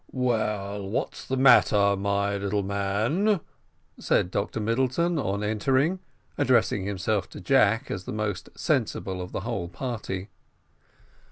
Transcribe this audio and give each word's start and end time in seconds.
"Well, 0.11 0.89
what's 0.89 1.27
the 1.27 1.37
matter, 1.37 1.95
my 1.95 2.35
little 2.35 2.63
man?" 2.63 3.39
said 3.99 4.31
Dr 4.31 4.59
Middleton, 4.59 5.19
on 5.19 5.43
entering, 5.43 5.99
addressing 6.39 6.85
himself 6.85 7.29
to 7.29 7.39
Jack, 7.39 7.91
as 7.91 8.05
the 8.05 8.11
most 8.11 8.49
sensible 8.55 9.21
of 9.21 9.31
the 9.31 9.41
whole 9.41 9.67
party. 9.67 10.29